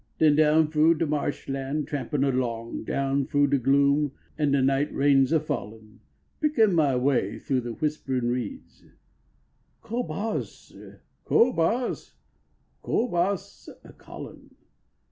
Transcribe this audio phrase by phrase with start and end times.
[0.17, 4.91] Den down iroo de marsh land trampin along, Down froo de gloom an de night
[4.91, 5.99] rains a fallin,
[6.41, 8.83] Pirkin my way through the whisperin reeds,
[9.83, 10.73] "Co boss,
[11.23, 12.15] co boss,
[12.81, 14.49] co boss" a callin